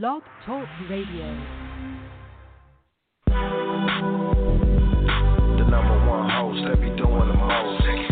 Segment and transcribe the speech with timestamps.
[0.00, 1.28] Blog Talk Radio.
[5.54, 7.84] The number one host that be doing the most.
[7.86, 8.10] Rich,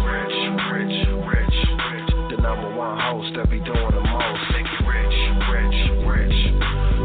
[0.70, 0.94] rich,
[1.26, 2.30] rich, rich.
[2.30, 4.46] The number one host that be doing the most.
[4.54, 5.18] Rich,
[5.50, 5.74] rich,
[6.06, 6.38] rich.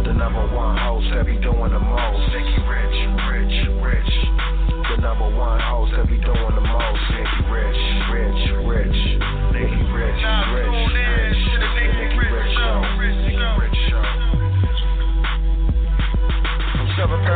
[0.05, 2.56] The number one host that be doing the most.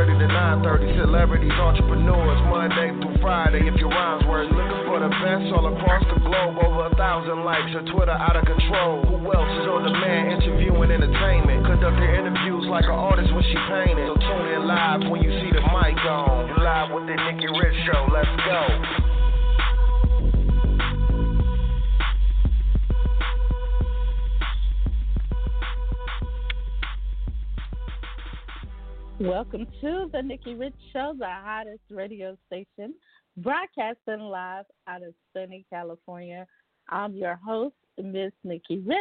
[0.01, 0.33] 30 to
[0.65, 4.49] 9.30, celebrities, entrepreneurs, Monday through Friday, if your rhymes worth.
[4.49, 8.33] Looking for the best all across the globe, over a thousand likes your Twitter out
[8.33, 9.05] of control.
[9.05, 11.69] Who else is on demand interviewing entertainment?
[11.69, 14.09] Conducting interviews like an artist when she painting.
[14.09, 16.49] So tune in live when you see the mic on.
[16.49, 19.00] You live with the Nikki Rich Show, let's go.
[29.21, 32.95] Welcome to the Nikki Rich Show, the hottest radio station,
[33.37, 36.47] broadcasting live out of sunny California.
[36.89, 38.97] I'm your host, Miss Nikki Rich.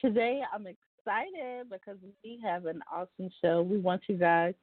[0.00, 3.62] Today I'm excited because we have an awesome show.
[3.62, 4.54] We want you guys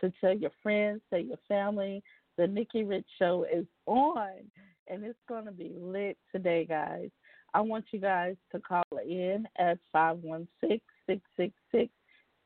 [0.00, 2.02] to tell your friends, tell your family,
[2.36, 4.32] the Nikki Rich Show is on,
[4.88, 7.10] and it's going to be lit today, guys.
[7.54, 11.92] I want you guys to call in at 516 666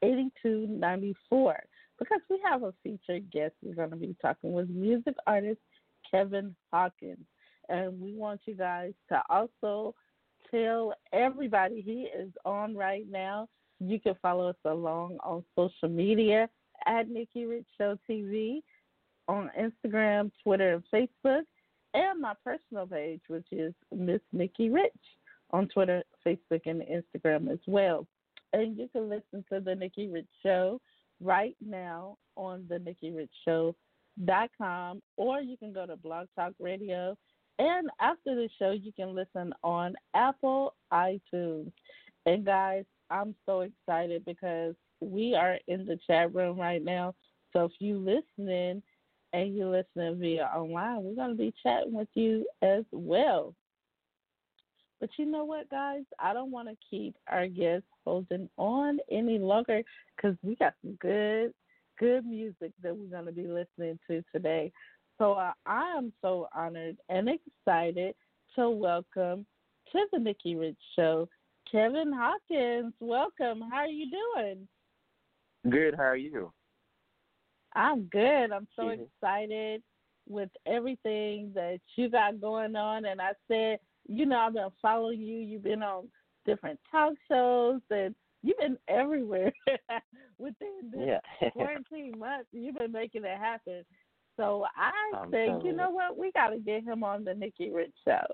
[0.02, 1.56] 8294
[1.98, 3.54] because we have a featured guest.
[3.62, 5.60] We're going to be talking with music artist
[6.10, 7.24] Kevin Hawkins.
[7.68, 9.94] And we want you guys to also
[10.50, 13.48] tell everybody he is on right now.
[13.80, 16.48] You can follow us along on social media
[16.86, 18.62] at Nikki Rich Show TV
[19.28, 20.84] on Instagram, Twitter, and
[21.24, 21.42] Facebook,
[21.94, 24.92] and my personal page, which is Miss Nikki Rich
[25.50, 28.06] on Twitter, Facebook, and Instagram as well.
[28.52, 30.80] And you can listen to the Nikki Rich Show
[31.20, 37.16] right now on the Nikki Rich Show.com, or you can go to Blog Talk Radio.
[37.58, 41.73] And after the show, you can listen on Apple iTunes.
[42.27, 47.14] And guys, I'm so excited because we are in the chat room right now.
[47.52, 48.83] So if you listening
[49.33, 53.55] and you're listening via online, we're going to be chatting with you as well.
[55.01, 56.03] But you know what, guys?
[56.19, 59.83] I don't want to keep our guests holding on any longer
[60.17, 61.53] because we got some good,
[61.98, 64.73] good music that we're going to be listening to today.
[65.19, 68.14] So uh, I am so honored and excited
[68.57, 69.47] to welcome
[69.92, 71.29] to the Nikki Rich Show
[71.70, 72.95] Kevin Hawkins.
[73.01, 73.63] Welcome.
[73.70, 74.69] How are you doing?
[75.69, 75.95] Good.
[75.95, 76.53] How are you?
[77.75, 78.53] I'm good.
[78.53, 79.07] I'm so Mhm.
[79.07, 79.83] excited
[80.29, 83.05] with everything that you got going on.
[83.05, 85.39] And I said, you know, I've been following you.
[85.39, 86.08] You've been on
[86.46, 89.52] different talk shows and you've been everywhere
[90.39, 91.01] within this
[91.41, 91.51] Yeah.
[91.52, 92.48] quarantine months.
[92.52, 93.85] You've been making it happen.
[94.36, 95.73] So I I'm you you.
[95.77, 96.17] know what?
[96.17, 98.24] We got to get him on the Nikki Rich show.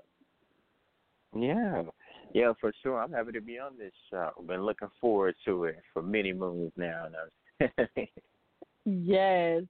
[1.35, 1.83] yeah.
[2.33, 3.01] Yeah, for sure.
[3.01, 4.31] I'm happy to be on this show.
[4.45, 7.05] Been looking forward to it for many moons now.
[8.85, 9.63] Yes.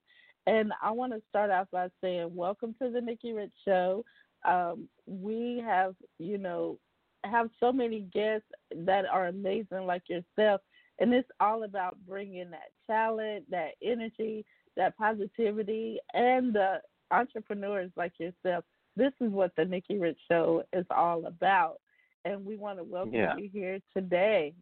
[0.48, 4.04] And I want to start off by saying, welcome to the Nikki Rich Show.
[4.46, 6.78] Um, we have, you know,
[7.24, 10.62] have so many guests that are amazing like yourself.
[11.00, 14.46] And it's all about bringing that talent, that energy,
[14.78, 18.64] that positivity, and the entrepreneurs like yourself.
[18.96, 21.78] This is what the Nikki Rich Show is all about.
[22.24, 23.36] And we want to welcome Yeah.
[23.36, 24.54] you here today.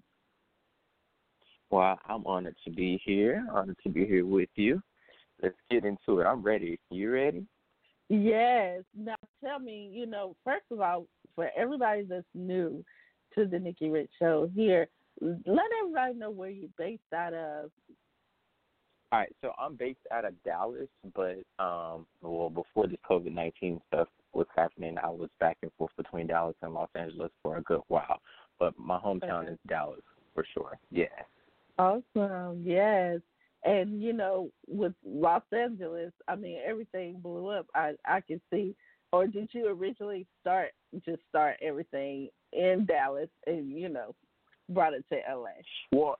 [1.69, 3.47] well, I'm honored to be here.
[3.51, 4.81] Honored to be here with you.
[5.41, 6.25] Let's get into it.
[6.25, 6.79] I'm ready.
[6.91, 7.47] You ready?
[8.09, 8.83] Yes.
[8.95, 12.83] Now tell me, you know, first of all, for everybody that's new
[13.35, 14.87] to the Nikki Rich Show here,
[15.21, 17.71] let everybody know where you're based out of.
[19.11, 23.79] All right, so I'm based out of Dallas, but um, well, before this COVID nineteen
[23.87, 27.61] stuff was happening, I was back and forth between Dallas and Los Angeles for a
[27.61, 28.19] good while.
[28.59, 29.51] But my hometown Okay.
[29.51, 30.01] is Dallas
[30.33, 30.79] for sure.
[30.89, 31.05] Yeah.
[31.77, 32.63] Awesome.
[32.65, 33.19] Yes.
[33.65, 37.67] And you know, with Los Angeles, I mean everything blew up.
[37.75, 38.75] I I can see.
[39.11, 40.71] Or did you originally start
[41.05, 44.15] just start everything in Dallas and, you know,
[44.69, 45.51] brought it to LA?
[45.91, 46.17] Well,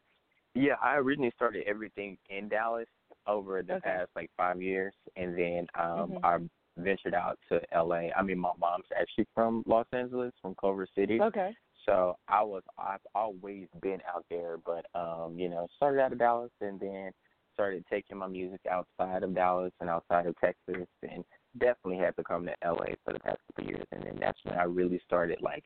[0.54, 2.88] yeah, I originally started everything in Dallas
[3.26, 3.90] over the Okay.
[3.90, 6.20] past like five years, and then um Mhm.
[6.24, 8.10] I ventured out to LA.
[8.16, 11.20] I mean, my mom's actually from Los Angeles, from Culver City.
[11.22, 11.56] Okay.
[11.86, 16.20] So I was I've always been out there, but um, you know, started out of
[16.20, 17.12] Dallas and then
[17.54, 21.24] started taking my music outside of Dallas and outside of Texas and
[21.60, 24.58] definitely had to come to LA for the past couple years and then that's when
[24.58, 25.64] I really started like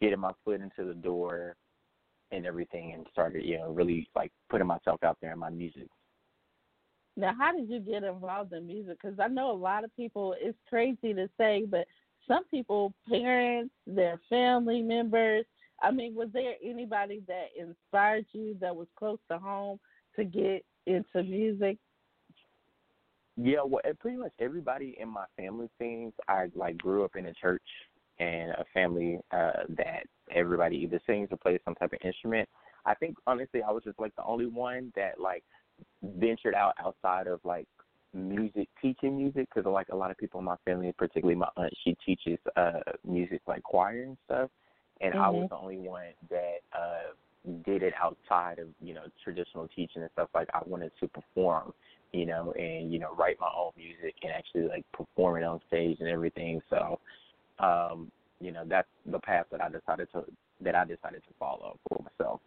[0.00, 1.56] getting my foot into the door
[2.30, 5.88] and everything, and started you know really like putting myself out there in my music.
[7.16, 8.98] Now, how did you get involved in music?
[9.02, 10.34] Because I know a lot of people.
[10.40, 11.86] It's crazy to say, but
[12.28, 15.44] some people, parents, their family members.
[15.82, 19.78] I mean, was there anybody that inspired you that was close to home
[20.16, 21.78] to get into music?
[23.36, 26.12] Yeah, well, pretty much everybody in my family sings.
[26.28, 27.62] I like grew up in a church
[28.18, 30.02] and a family uh that
[30.34, 32.48] everybody either sings or plays some type of instrument.
[32.84, 35.44] I think honestly, I was just like the only one that like
[36.02, 37.68] ventured out outside of like
[38.12, 41.72] music, teaching music, because like a lot of people in my family, particularly my aunt,
[41.84, 44.50] she teaches uh music like choir and stuff,
[45.00, 45.22] and mm-hmm.
[45.22, 46.97] I was the only one that uh
[47.68, 50.28] did it outside of you know traditional teaching and stuff.
[50.34, 51.72] Like I wanted to perform
[52.12, 55.60] you know, and you know, write my own music and actually like perform it on
[55.68, 56.60] stage and everything.
[56.70, 56.98] So,
[57.58, 58.10] um,
[58.40, 60.24] you know, that's the path that I decided to
[60.60, 62.40] that I decided to follow for myself.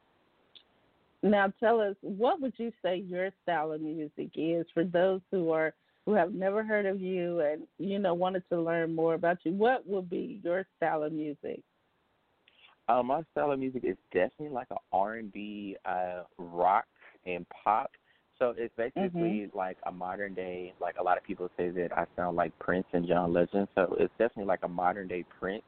[1.24, 5.52] Now, tell us what would you say your style of music is for those who
[5.52, 5.74] are
[6.06, 9.52] who have never heard of you and you know wanted to learn more about you.
[9.54, 11.62] What would be your style of music?
[12.92, 16.86] Uh, my style of music is definitely like a R and B, uh, rock
[17.26, 17.92] and pop
[18.42, 19.56] so it's basically mm-hmm.
[19.56, 20.74] like a modern day.
[20.82, 23.68] Like a lot of people say that I sound like Prince and John Legend.
[23.76, 25.62] So it's definitely like a modern day Prince,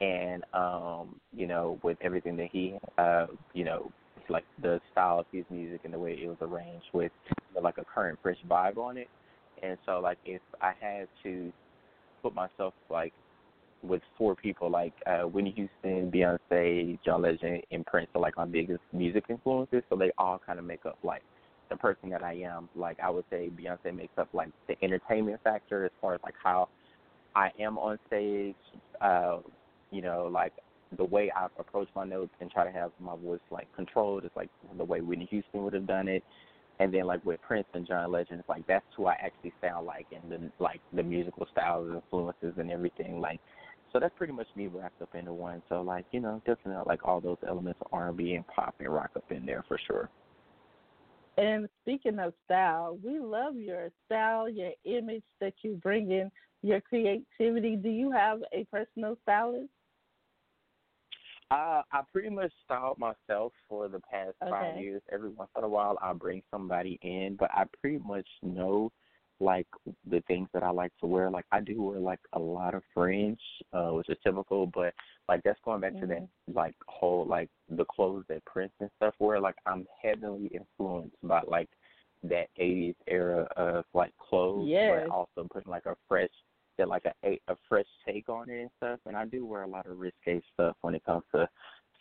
[0.00, 3.90] and um, you know, with everything that he, uh, you know,
[4.28, 7.60] like the style of his music and the way it was arranged with you know,
[7.60, 9.08] like a current fresh vibe on it.
[9.60, 11.52] And so like if I had to
[12.22, 13.12] put myself like
[13.84, 18.46] with four people like uh Whitney Houston, Beyonce, John Legend, and Prince are like my
[18.46, 19.82] biggest music influences.
[19.88, 21.22] So they all kind of make up like
[21.70, 22.68] the person that I am.
[22.74, 26.34] Like I would say Beyonce makes up like the entertainment factor as far as like
[26.42, 26.68] how
[27.34, 28.54] I am on stage,
[29.00, 29.38] uh,
[29.90, 30.52] you know, like
[30.96, 34.30] the way I approach my notes and try to have my voice like controlled is
[34.36, 36.22] like the way Whitney Houston would have done it.
[36.80, 39.86] And then like with Prince and John Legend, it's like that's who I actually sound
[39.86, 43.20] like and the like the musical styles, and influences and everything.
[43.20, 43.40] Like
[43.94, 45.62] so that's pretty much me wrapped up into one.
[45.68, 48.74] So like, you know, definitely like all those elements of R and B and pop
[48.80, 50.10] and rock up in there for sure.
[51.38, 56.30] And speaking of style, we love your style, your image that you bring in,
[56.62, 57.76] your creativity.
[57.76, 59.68] Do you have a personal stylist?
[61.50, 64.50] Uh, I pretty much styled myself for the past okay.
[64.50, 65.02] five years.
[65.12, 68.90] Every once in a while, I bring somebody in, but I pretty much know
[69.40, 69.66] like
[70.08, 71.30] the things that I like to wear.
[71.30, 73.40] Like I do wear like a lot of fringe,
[73.72, 74.94] uh, which is typical, but
[75.28, 76.02] like that's going back mm-hmm.
[76.02, 79.40] to that like whole like the clothes that Prince and stuff wear.
[79.40, 81.68] Like I'm heavily influenced by like
[82.22, 85.02] that eighties era of like clothes, yes.
[85.06, 86.30] but also putting like a fresh
[86.78, 89.00] that like a a fresh take on it and stuff.
[89.06, 91.48] And I do wear a lot of risque stuff when it comes to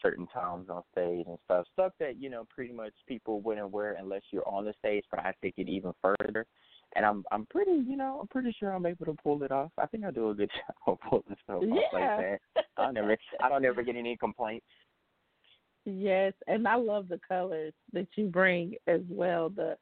[0.02, 1.66] certain times on stage and stuff.
[1.74, 5.22] Stuff that, you know, pretty much people wouldn't wear unless you're on the stage, but
[5.22, 6.46] I take it even further
[6.96, 9.72] and I'm I'm pretty you know I'm pretty sure I'm able to pull it off.
[9.78, 10.50] I think I do a good
[10.86, 11.74] job of pulling stuff yeah.
[11.74, 12.66] off like that.
[12.78, 14.66] I never I don't ever get any complaints.
[15.86, 19.50] Yes, and I love the colors that you bring as well.
[19.50, 19.78] The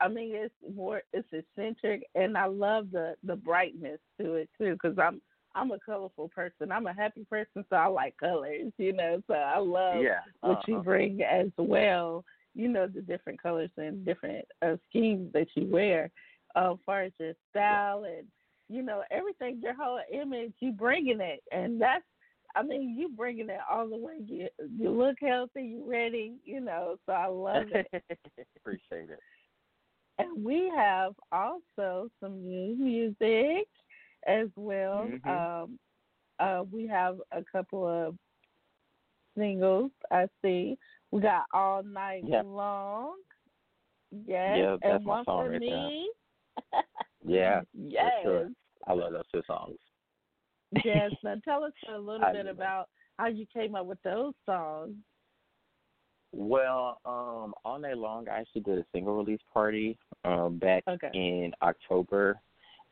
[0.00, 4.72] I mean it's more it's eccentric, and I love the the brightness to it too
[4.72, 5.20] because I'm
[5.54, 6.70] I'm a colorful person.
[6.70, 8.72] I'm a happy person, so I like colors.
[8.76, 10.20] You know, so I love yeah.
[10.40, 10.62] what uh-huh.
[10.66, 12.24] you bring as well.
[12.54, 16.10] You know the different colors and different uh, schemes that you wear
[16.56, 18.26] uh, as far as your style and
[18.68, 22.04] you know everything, your whole image, you bringing it, and that's
[22.56, 24.14] I mean you bringing it all the way.
[24.26, 26.96] You you look healthy, you ready, you know.
[27.06, 27.86] So I love it.
[28.56, 29.20] Appreciate it.
[30.18, 33.68] And we have also some new music
[34.26, 35.08] as well.
[35.08, 35.28] Mm-hmm.
[35.28, 35.78] Um,
[36.40, 38.16] uh, we have a couple of
[39.36, 39.90] singles.
[40.10, 40.76] I see.
[41.10, 42.42] We got all night yeah.
[42.44, 43.16] long.
[44.26, 46.10] Yes, yeah, and one for right me.
[47.24, 47.60] Yeah.
[47.74, 48.12] Yes.
[48.22, 48.48] Sure.
[48.86, 49.76] I love those two songs.
[50.84, 51.10] yes.
[51.22, 52.88] Now tell us a little bit about
[53.18, 54.94] how you came up with those songs.
[56.32, 61.08] Well, um, all night long, I actually did a single release party um, back Okay.
[61.14, 62.38] in October,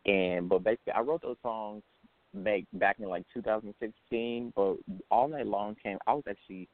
[0.06, 1.82] and but basically, I wrote those songs
[2.32, 4.52] back back in like 2016.
[4.56, 4.76] But
[5.11, 5.99] all night long came.
[6.06, 6.68] I was actually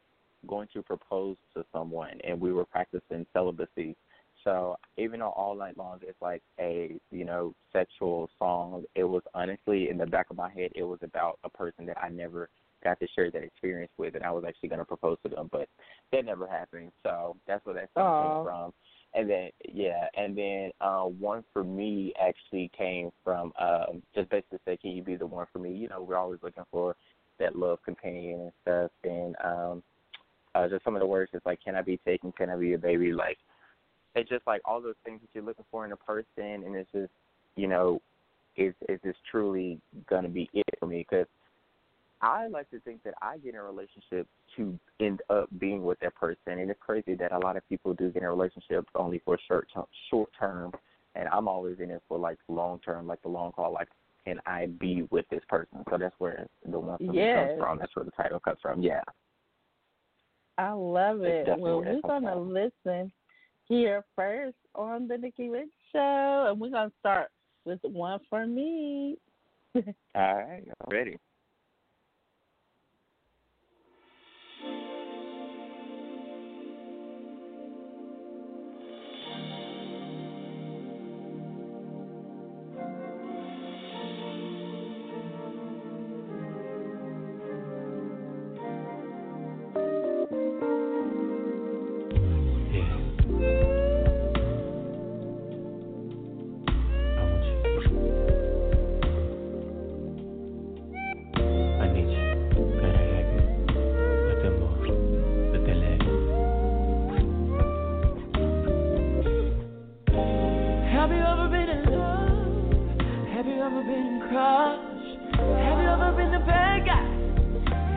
[0.46, 3.96] going to propose to someone, and we were practicing celibacy.
[4.44, 9.22] So even though all night long is like a you know sexual song, it was
[9.34, 12.48] honestly in the back of my head, it was about a person that I never
[12.82, 15.48] got to share that experience with, and I was actually going to propose to them,
[15.52, 15.68] but
[16.10, 16.90] that never happened.
[17.02, 18.22] So that's where that song Aw.
[18.22, 18.72] came from.
[19.14, 24.58] And then yeah, and then uh, one for me actually came from um, just basically
[24.64, 25.72] say, can you be the one for me?
[25.72, 26.96] You know, we're always looking for
[27.38, 29.82] that love companion and stuff, and um,
[30.54, 32.32] uh, just some of the words, just like "Can I be taken?
[32.32, 33.38] Can I be a baby?" Like
[34.14, 36.90] it's just like all those things that you're looking for in a person, and it's
[36.92, 37.10] just
[37.56, 38.00] you know,
[38.56, 39.78] is is this truly
[40.08, 41.06] gonna be it for me?
[41.08, 41.26] Because
[42.20, 45.98] I like to think that I get in a relationship to end up being with
[46.00, 48.86] that person, and it's crazy that a lot of people do get in a relationship
[48.94, 50.72] only for short term, short term,
[51.14, 53.72] and I'm always in it for like long term, like the long haul.
[53.72, 53.88] Like,
[54.24, 55.84] can I be with this person?
[55.90, 57.48] So that's where the one yes.
[57.48, 57.78] comes from.
[57.78, 58.82] That's where the title comes from.
[58.82, 59.02] Yeah.
[60.58, 61.48] I love it.
[61.58, 63.10] Well, we're gonna listen
[63.68, 67.28] here first on the Nikki Rich Show, and we're gonna start
[67.64, 69.16] with one for me.
[69.74, 69.82] All
[70.14, 71.18] right, ready.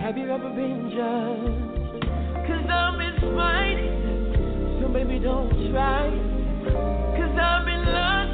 [0.05, 2.05] Have you ever been judged?
[2.45, 4.79] Cause I'm inspired.
[4.79, 6.11] So baby, don't try.
[7.17, 8.29] Cause I'm in love.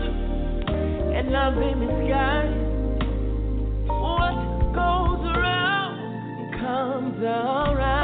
[1.15, 2.67] And I've been misguided.
[3.87, 4.35] What
[4.75, 8.00] goes around comes around.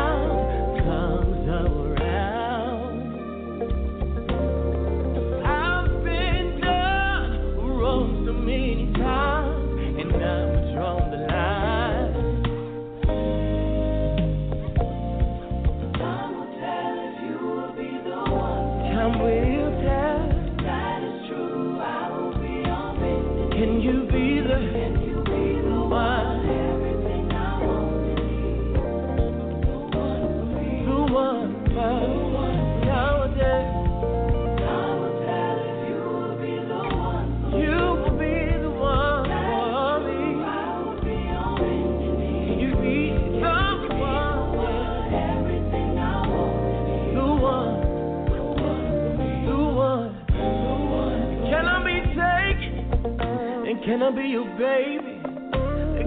[53.88, 55.22] Can I be your baby?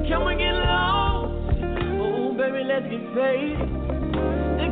[0.06, 1.32] Can we get lost?
[1.96, 3.56] Oh, baby, let's get faded.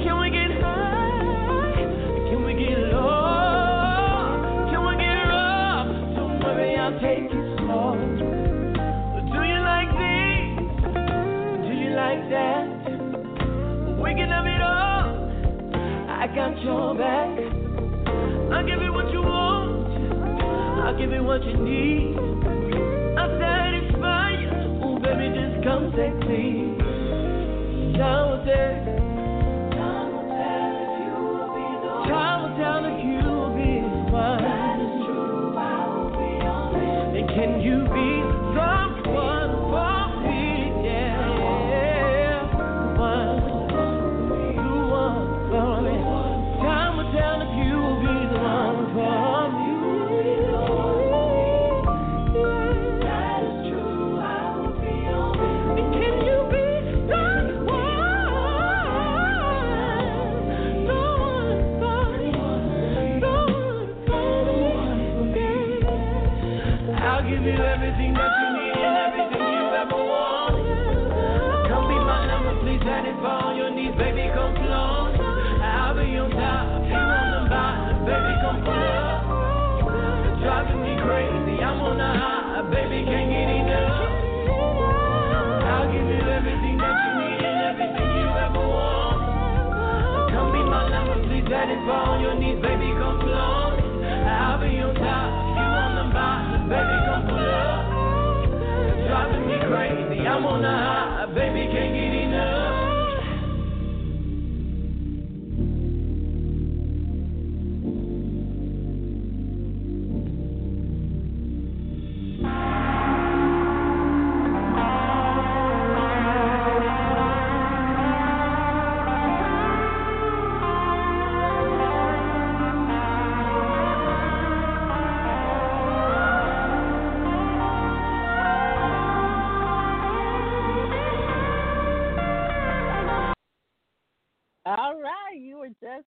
[0.04, 1.88] Can we get high?
[2.28, 4.68] Can we get low?
[4.68, 5.88] Can we get rough?
[6.16, 7.96] Don't worry, I'll take it slow.
[9.32, 10.68] Do you like this?
[11.64, 12.68] Do you like that?
[14.04, 15.32] We can have it all.
[16.12, 17.32] I got your back.
[18.52, 20.84] I'll give you what you want.
[20.84, 22.57] I'll give you what you need
[25.34, 26.76] just come take me.
[27.98, 28.74] Time will tell.
[29.74, 32.08] Time will tell if you will be the one.
[32.08, 33.17] Time will tell if you.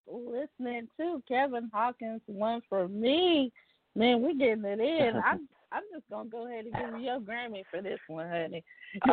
[0.08, 3.52] Listening to Kevin Hawkins, one for me.
[3.96, 5.16] Man, we're getting it in.
[5.26, 8.64] I'm I'm just gonna go ahead and give you your Grammy for this one, honey.
[9.06, 9.12] I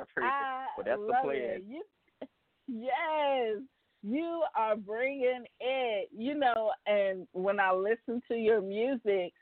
[0.00, 0.68] appreciate I it.
[0.76, 1.62] Well, that's the plan.
[1.68, 1.82] You,
[2.68, 3.56] yes,
[4.02, 6.08] you are bringing it.
[6.16, 9.32] You know, and when I listen to your music,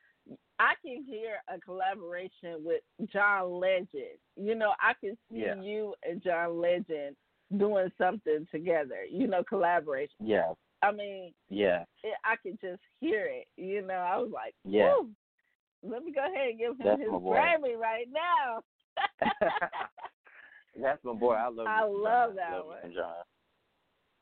[0.58, 4.18] I can hear a collaboration with John Legend.
[4.36, 5.60] You know, I can see Yeah.
[5.60, 7.16] you and John Legend
[7.56, 9.04] doing something together.
[9.10, 10.14] You know, collaboration.
[10.20, 10.52] Yeah,
[10.82, 13.46] I mean, yeah, it, I could just hear it.
[13.56, 14.94] You know, I was like, Yeah.
[15.00, 15.10] Woo,
[15.82, 17.08] let me go ahead and give him That's his.
[17.08, 18.62] Grammy right now.
[20.80, 21.34] that's my boy.
[21.34, 21.66] I love.
[21.66, 22.36] I love John.
[22.36, 22.94] that love me one.
[22.94, 23.14] John.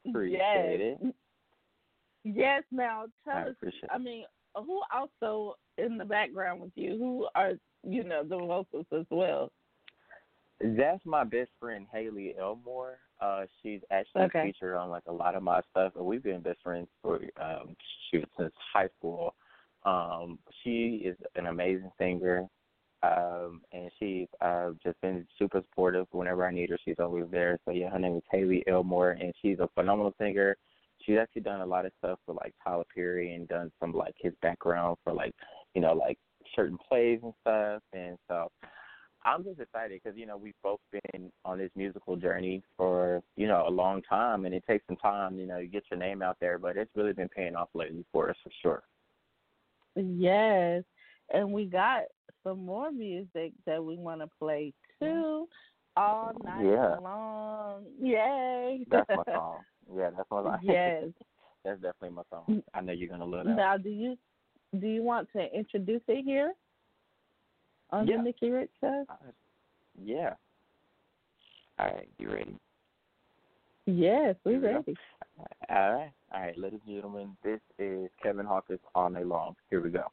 [0.08, 0.98] Appreciate yes.
[1.02, 1.14] it.
[2.24, 2.62] Yes.
[2.70, 3.54] Now tell I us.
[3.90, 6.96] I mean, who also in the background with you?
[6.98, 7.52] Who are
[7.84, 9.50] you know the vocals as well?
[10.60, 12.98] That's my best friend Haley Elmore.
[13.20, 14.42] Uh, she's actually Okay.
[14.44, 17.76] featured on like a lot of my stuff, and we've been best friends for um,
[18.10, 19.34] shoot since high school.
[19.84, 22.48] Um, she is an amazing singer,
[23.02, 26.06] um, and she's uh, just been super supportive.
[26.12, 27.58] Whenever I need her, she's always there.
[27.64, 30.56] So yeah, her name is Haley Elmore, and she's a phenomenal singer.
[31.04, 34.14] She's actually done a lot of stuff for like Tyler Perry and done some like
[34.18, 35.34] his background for like
[35.74, 36.18] you know like
[36.54, 37.82] certain plays and stuff.
[37.92, 38.50] And so
[39.28, 43.46] I'm just excited because you know we've both been on this musical journey for you
[43.46, 46.22] know a long time, and it takes some time, you know, to get your name
[46.22, 46.58] out there.
[46.58, 48.82] But it's really been paying off lately for us for sure.
[49.96, 50.84] Yes,
[51.32, 52.02] and we got
[52.44, 55.12] some more music that we want to play mm-hmm.
[55.12, 55.48] too,
[55.96, 56.96] all night Yeah.
[56.98, 57.84] long.
[58.00, 58.86] Yay!
[58.90, 59.58] That's my song.
[59.94, 60.58] Yeah, that's my song.
[60.62, 61.04] yes.
[61.64, 62.62] that's definitely my song.
[62.72, 63.56] I know you're gonna love that.
[63.56, 64.16] Now, do you
[64.80, 66.52] do you want to introduce it here
[67.90, 68.16] on Yeah.
[68.18, 69.04] the Nikki Rich Show?
[70.02, 70.34] Yeah.
[71.78, 72.56] All right, you ready?
[73.86, 74.72] Yes, we're we go.
[74.74, 74.96] ready.
[75.70, 79.54] All right, all right, ladies and gentlemen, this is Kevin Hawkins all night long.
[79.70, 80.04] Here we go.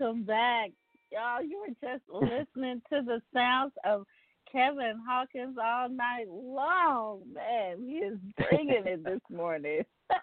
[0.00, 0.70] Welcome back.
[1.12, 4.04] Y'all, you were just listening to the sounds of
[4.50, 7.20] Kevin Hawkins all night long.
[7.32, 9.82] Man, he is bringing it this morning.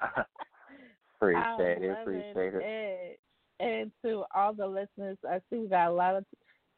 [1.15, 1.97] appreciate it.
[2.01, 3.19] Appreciate it.
[3.59, 6.25] And, and to all the listeners, I see we got a lot of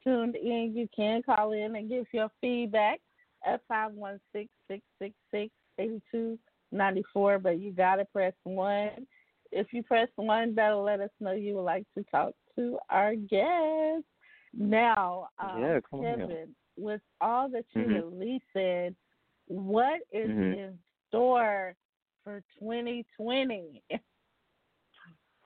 [0.04, 0.74] tuned in.
[0.76, 3.00] You can call in and give your feedback
[3.46, 6.38] at five one six six six six eighty two
[6.72, 7.40] ninety four.
[7.40, 9.08] But you gotta press one.
[9.52, 13.16] If you press one, that'll let us know you would like to talk to our
[13.16, 14.04] guest.
[14.54, 16.48] Now, um, Yeah, come Kevin, here.
[16.78, 18.12] with all that you Mhm.
[18.12, 18.96] releasing,
[19.48, 20.58] what is Mhm.
[20.58, 21.76] in store
[22.24, 23.84] for 2020?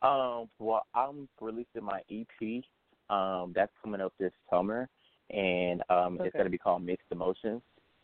[0.04, 2.64] Um, well, I'm releasing my EP.
[3.10, 4.88] Um, that's coming up this summer,
[5.32, 7.64] and um, it's going to be called Mixed Emotions.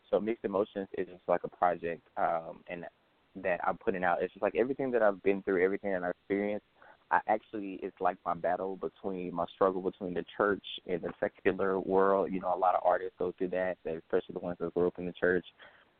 [0.10, 2.86] So Mixed Emotions is just like a project, um, and
[3.36, 4.24] that I'm putting out.
[4.24, 6.66] It's just like everything that I've been through, everything that I've experienced.
[7.14, 11.80] I actually, it's like my battle between my struggle between the church and the secular
[11.80, 12.32] world.
[12.32, 14.98] You know, a lot of artists go through that, especially the ones that grew up
[14.98, 15.46] in the church.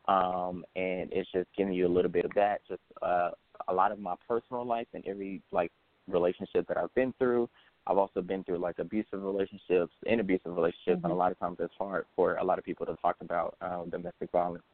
[0.08, 3.30] Um, and it's just giving you a little bit of that, just uh,
[3.68, 5.70] a lot of my personal life and every like
[6.08, 7.48] relationship that I've been through.
[7.86, 11.18] I've also been through like abusive relationships and abusive relationships, and a Mhm.
[11.18, 14.32] lot of times it's hard for a lot of people to talk about um, domestic
[14.32, 14.64] violence.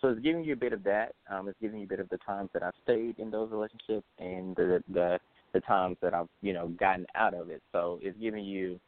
[0.00, 1.14] So it's giving you a bit of that.
[1.30, 4.06] Um, it's giving you a bit of the times that I've stayed in those relationships
[4.18, 5.18] and the the
[5.56, 7.62] the times that I've you know gotten out of it.
[7.72, 8.78] So it's giving you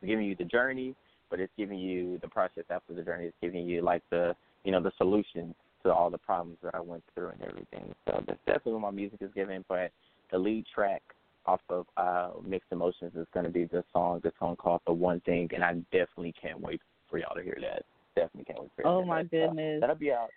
[0.00, 0.94] it's giving you the journey,
[1.28, 3.24] but it's giving you the process after the journey.
[3.24, 4.34] It's giving you like the
[4.64, 7.92] you know the solutions to all the problems that I went through and everything.
[8.06, 9.64] So that's definitely what my music is giving.
[9.68, 9.90] But
[10.30, 11.02] the lead track
[11.46, 14.92] off of uh, Mixed Emotions is going to be the song, the song called "The
[14.92, 16.80] One Thing," and I definitely can't wait
[17.10, 17.82] for y'all to hear that.
[18.14, 19.30] Definitely can't wait for Oh my that.
[19.32, 19.80] So goodness.
[19.80, 20.30] that'll be out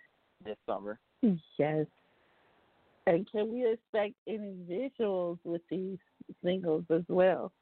[0.44, 0.98] this summer.
[1.56, 1.86] Yes.
[3.06, 5.98] And can we expect any visuals with these
[6.44, 7.52] singles as well?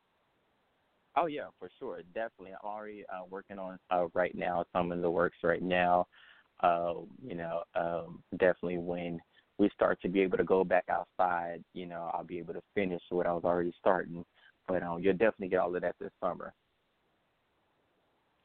[1.16, 2.53] Oh yeah, for sure, definitely.
[2.62, 4.64] I'm already uh, working on uh, right now.
[4.72, 6.07] Some in the works right now.
[6.62, 6.94] Uh,
[7.26, 9.18] you know, um, definitely when
[9.59, 12.62] we start to be able to go back outside, you know, I'll be able to
[12.74, 14.24] finish what I was already starting.
[14.68, 16.55] But um, you'll definitely get all of that this summer.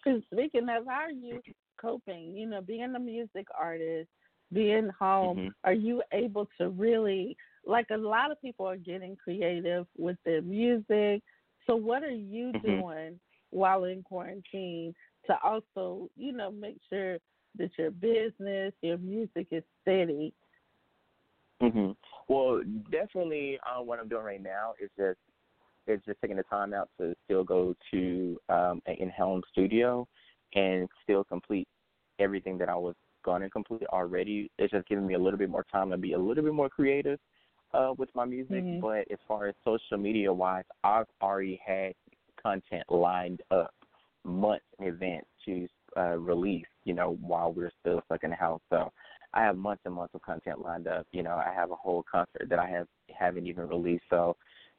[0.06, 1.42] And speaking of, how are you
[1.80, 2.36] coping?
[2.36, 4.10] You know, being a music artist,
[4.54, 5.54] being home, Mhm.
[5.64, 10.42] are you able to really, like a lot of people are getting creative with their
[10.42, 11.24] music.
[11.68, 12.62] So, what are you Mhm.
[12.64, 14.94] doing while in quarantine
[15.28, 17.18] to also, you know, make sure
[17.58, 20.34] that your business, your music is steady?
[21.62, 21.92] hmm
[22.28, 25.20] Well, definitely, uh, what I'm doing right now is just
[25.88, 30.08] is just taking the time out to still go to um, an in-home studio
[30.56, 31.68] and still complete
[32.20, 34.50] everything that I was going to complete already.
[34.58, 36.70] It's just giving me a little bit more time to be a little bit more
[36.70, 37.20] creative
[37.74, 38.64] uh, with my music.
[38.64, 38.82] Mhm.
[38.82, 41.94] But as far as social media wise, I've already had
[42.42, 43.74] content lined up
[44.24, 46.72] months in advance to uh, release.
[46.86, 48.92] You know, while we're still stuck in the house, so.
[49.38, 51.06] I have months and months of content lined up.
[51.12, 54.06] You know, I have a whole concert that I have haven't even released.
[54.10, 54.38] So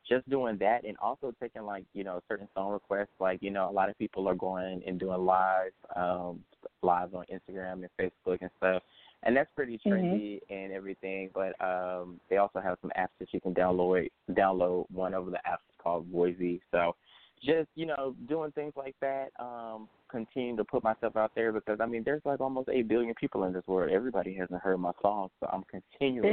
[0.08, 3.08] just doing that and also taking like, you know, certain song requests.
[3.18, 6.40] Like, you know, a lot of people are going and doing live, um,
[6.82, 8.82] lives on Instagram and Facebook and stuff.
[9.22, 11.30] And that's pretty trendy and everything.
[11.34, 15.38] But um they also have some apps that you can download download one of the
[15.38, 16.60] apps called Voisey.
[16.70, 16.94] So
[17.42, 21.78] just, you know, doing things like that, um, continue to put myself out there because
[21.80, 23.90] I mean there's like almost eight billion people in this world.
[23.90, 26.30] Everybody hasn't heard my song, so I'm continually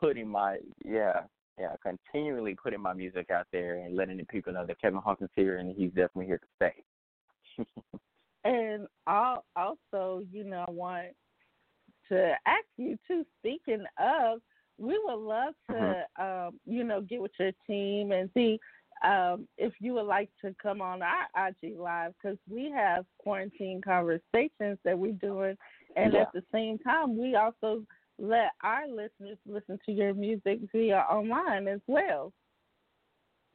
[0.00, 1.22] putting my yeah,
[1.58, 5.30] yeah, continually putting my music out there and letting the people know that Kevin Hawkins
[5.34, 7.64] here and he's definitely here to stay.
[8.44, 11.08] And al- also, you know, I want
[12.08, 13.24] to ask you too.
[13.38, 14.40] Speaking of,
[14.78, 18.58] we would love to, um, you know, get with your team and see
[19.04, 23.80] um, if you would like to come on our IG live because we have quarantine
[23.82, 25.56] conversations that we're doing,
[25.96, 26.22] and Yeah.
[26.22, 27.84] at the same time, we also
[28.20, 32.32] let our listeners listen to your music via online as well.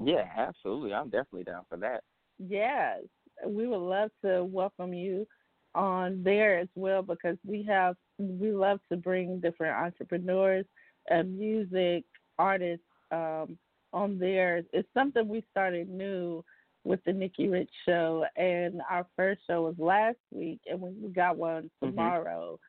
[0.03, 0.93] yeah, absolutely.
[0.93, 2.03] I'm definitely down for that.
[2.39, 3.01] Yes,
[3.45, 5.27] we would love to welcome you
[5.75, 10.65] on there as well because we have we love to bring different entrepreneurs
[11.09, 12.03] and music
[12.37, 13.57] artists um,
[13.93, 14.61] on there.
[14.73, 16.43] It's something we started new
[16.83, 21.37] with the Nikki Rich show, and our first show was last week, and we got
[21.37, 22.15] one Mhm.
[22.15, 22.59] tomorrow.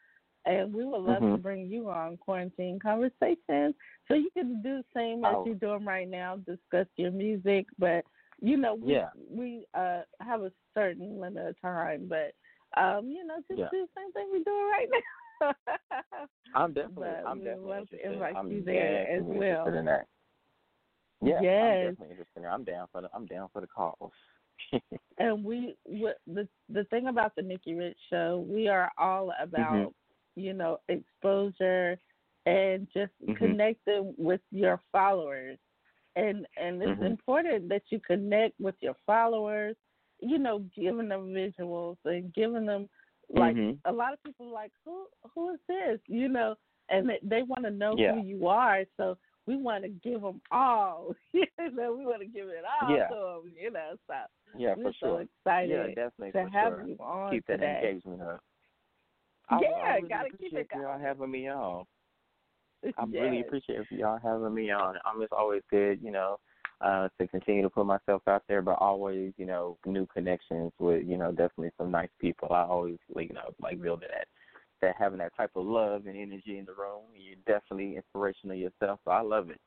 [0.47, 1.43] And we would love to Mhm.
[1.43, 3.75] bring you on quarantine conversations
[4.09, 5.45] so you can do the same as Oh.
[5.47, 7.67] you're doing right now, discuss your music.
[7.79, 8.05] But
[8.41, 9.11] you know, we Yeah.
[9.31, 12.35] we uh have a certain limit of time, but
[12.81, 13.69] um, you know, just Yeah.
[13.71, 14.89] do the same thing we're doing right
[15.41, 15.55] now.
[16.55, 18.13] I'm definitely, But I'm definitely love to interested.
[18.13, 19.37] invite I'm you there as well.
[19.37, 20.07] interested in that.
[21.23, 21.75] Yeah, Yes.
[21.83, 22.53] I'm definitely interested in that.
[22.53, 24.13] I'm down for the, I'm down for the calls.
[25.19, 29.73] and we what the the thing about the Nikki Rich show, we are all about
[29.77, 29.89] Mm-hmm.
[30.37, 31.99] You know exposure
[32.47, 33.37] and just Mhm.
[33.37, 35.59] connecting with your followers,
[36.15, 37.07] and and it's Mhm.
[37.07, 39.77] important that you connect with your followers.
[40.21, 42.89] You know, giving them visuals and giving them
[43.29, 43.79] like Mhm.
[43.85, 46.55] a lot of people like who who is this you know
[46.89, 48.13] and they, they want to know Yeah.
[48.13, 52.27] who you are so we want to give them all you know we want to
[52.27, 53.09] give it all Yeah.
[53.09, 54.15] to them you know so
[54.57, 55.21] Yeah, we're for so sure.
[55.45, 56.87] excited Yeah, definitely to have sure.
[56.87, 58.41] you on Keep that today engagement up.
[59.49, 61.85] I, Yeah, I really gotta keep it y'all having me on.
[62.99, 63.23] I Yes.
[63.23, 64.97] really appreciate y'all having me on.
[65.05, 66.39] Um, it's always good, you know,
[66.81, 71.07] uh, to continue to put myself out there, but always, you know, new connections with,
[71.07, 72.49] you know, definitely some nice people.
[72.53, 74.29] I always, like, you know, like building that,
[74.83, 77.05] that having that type of love and energy in the room.
[77.15, 79.61] You're definitely inspirational yourself, so I love it.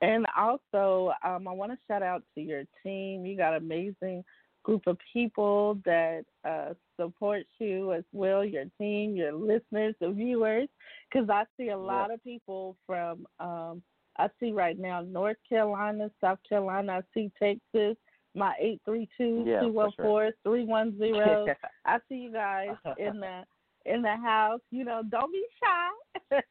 [0.00, 3.24] And also, um, I want to shout out to your team.
[3.24, 4.24] You got amazing
[4.64, 10.68] group of people that uh, support you as well, your team, your listeners, the viewers,
[11.12, 13.82] because I see a lot of people from, um,
[14.16, 17.96] I see right now North Carolina, South Carolina, I see Texas,
[18.34, 20.32] my 832 Yeah, sure.
[20.42, 23.44] 310 I see you guys in the
[23.86, 24.60] in the house.
[24.70, 26.38] You know, don't be shy.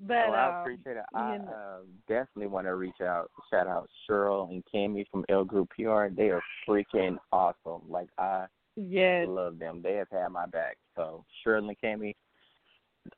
[0.00, 1.04] but oh, I um, appreciate it.
[1.14, 5.24] I you know- um, definitely want to reach out, shout out Cheryl and Cammy from
[5.28, 6.08] L Group PR.
[6.14, 7.82] They are freaking awesome.
[7.88, 9.80] Like I yes, love them.
[9.82, 10.76] They have had my back.
[10.96, 12.14] So Cheryl and Cammy,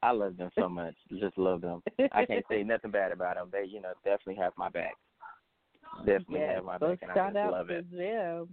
[0.03, 0.95] I love them so much.
[1.19, 1.83] Just love them.
[2.13, 3.49] I can't say nothing bad about them.
[3.53, 4.95] They, you know, definitely have my back.
[5.99, 6.57] Definitely yes.
[6.57, 7.91] have my so back, and I just out love to it.
[7.91, 8.49] them.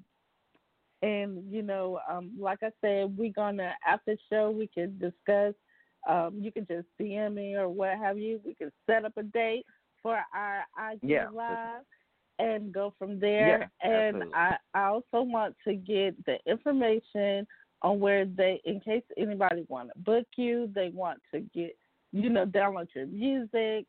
[1.03, 5.53] And you know, um, like I said, we're gonna after show we can discuss.
[6.07, 8.39] Um, you can just DM me or what have you.
[8.45, 9.65] We can set up a date
[10.01, 11.83] for our IG Yeah, live
[12.39, 13.69] and go from there.
[13.81, 14.23] Yeah, and.
[14.33, 17.45] I, I also want to get the information
[17.83, 21.75] on where they, in case anybody want to book you, they want to get,
[22.11, 23.85] you know, download your music,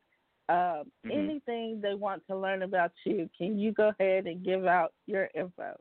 [0.49, 1.11] um, Mhm.
[1.11, 3.29] anything they want to learn about you.
[3.37, 5.75] Can you go ahead and give out your info?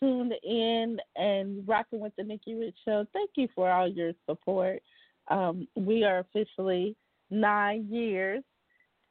[0.00, 3.04] tuned in and rocking with the Nikki Rich Show.
[3.12, 4.82] Thank you for all your support.
[5.28, 6.96] Um, we are officially
[7.30, 8.42] nine years.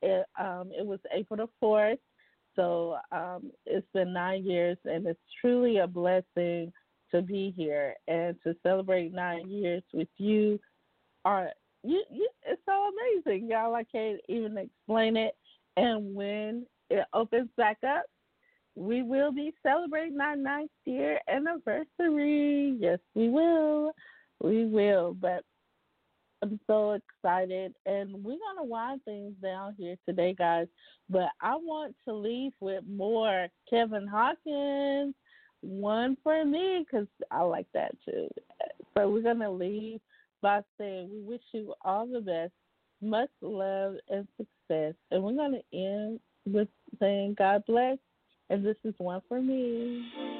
[0.02, 2.00] It, um, it was April the 4th,
[2.56, 6.72] so um, it's been nine years, and it's truly a blessing
[7.12, 10.60] to be here and to celebrate nine years with you
[11.26, 11.52] are
[11.84, 12.90] you, you it's so
[13.26, 13.76] amazing, y'all.
[13.76, 15.36] I can't even explain it.
[15.78, 18.04] And when it opens back up,
[18.76, 22.78] we will be celebrating our ninth year anniversary.
[22.80, 23.92] Yes, we will.
[24.42, 25.16] We will.
[25.20, 25.44] But
[26.41, 30.67] I'm so excited, and we're gonna wind things down here today, guys.
[31.10, 35.13] But I want to leave with more Kevin Hawkins,
[35.62, 38.27] one for me, cause I like that too.
[38.95, 39.99] So we're gonna leave
[40.41, 42.54] by saying we wish you all the best,
[43.01, 47.99] much love and success, and we're gonna end with saying God bless,
[48.49, 50.31] and this is one for me.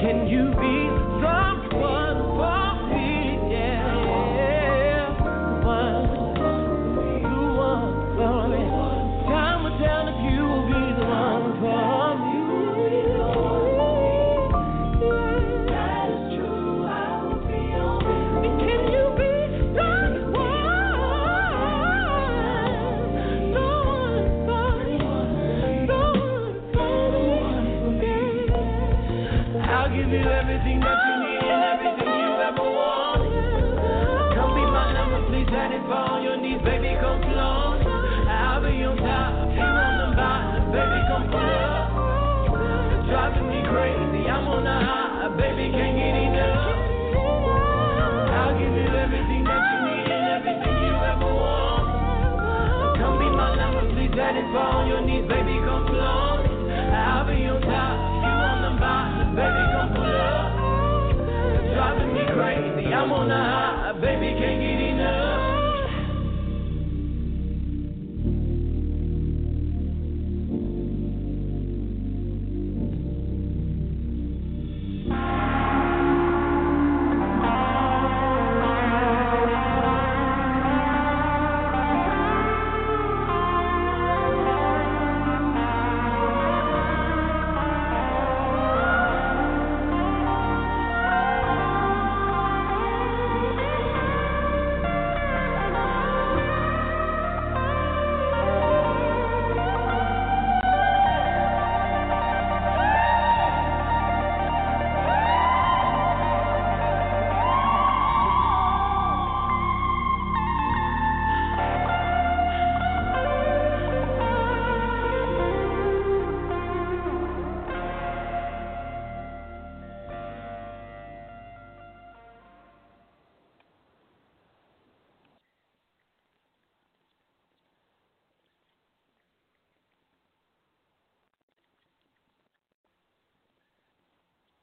[0.00, 0.88] Can you be
[1.18, 1.39] strong?